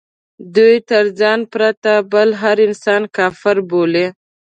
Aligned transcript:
دوی 0.55 0.75
تر 0.89 1.05
ځان 1.19 1.39
پرته 1.53 1.91
بل 2.11 2.29
هر 2.41 2.57
انسان 2.67 3.01
کافر 3.17 3.57
بولي. 3.69 4.07